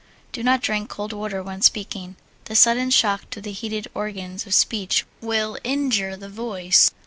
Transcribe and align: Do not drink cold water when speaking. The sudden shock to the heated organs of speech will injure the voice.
Do 0.31 0.41
not 0.41 0.63
drink 0.63 0.89
cold 0.89 1.13
water 1.13 1.43
when 1.43 1.61
speaking. 1.61 2.15
The 2.45 2.55
sudden 2.55 2.89
shock 2.89 3.29
to 3.29 3.39
the 3.39 3.51
heated 3.51 3.87
organs 3.93 4.47
of 4.47 4.55
speech 4.55 5.05
will 5.21 5.59
injure 5.63 6.15
the 6.17 6.27
voice. 6.27 6.89